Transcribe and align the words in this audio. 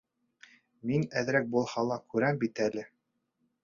—Мин 0.93 1.05
әҙерәк 1.23 1.47
булһа 1.59 1.87
ла 1.93 2.01
күрәм 2.15 2.45
бит 2.45 2.67
әле. 2.71 2.91